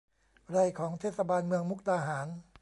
[0.49, 2.27] ไร่ของเทศบาลเมืองมุกดาหาร